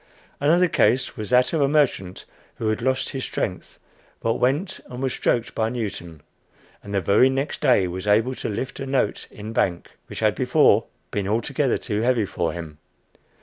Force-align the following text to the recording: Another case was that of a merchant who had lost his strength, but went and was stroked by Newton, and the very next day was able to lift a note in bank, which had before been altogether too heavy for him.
Another 0.39 0.67
case 0.67 1.15
was 1.15 1.29
that 1.29 1.53
of 1.53 1.61
a 1.61 1.67
merchant 1.67 2.25
who 2.55 2.69
had 2.69 2.81
lost 2.81 3.09
his 3.09 3.23
strength, 3.23 3.77
but 4.19 4.39
went 4.39 4.79
and 4.89 4.99
was 5.03 5.13
stroked 5.13 5.53
by 5.53 5.69
Newton, 5.69 6.23
and 6.81 6.91
the 6.91 7.01
very 7.01 7.29
next 7.29 7.61
day 7.61 7.87
was 7.87 8.07
able 8.07 8.33
to 8.33 8.49
lift 8.49 8.79
a 8.79 8.87
note 8.87 9.27
in 9.29 9.53
bank, 9.53 9.91
which 10.07 10.21
had 10.21 10.33
before 10.33 10.85
been 11.11 11.27
altogether 11.27 11.77
too 11.77 12.01
heavy 12.01 12.25
for 12.25 12.51
him. 12.51 12.79